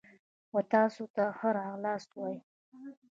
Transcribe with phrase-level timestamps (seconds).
[0.53, 2.41] و تاسو ته ښه راغلاست وایو.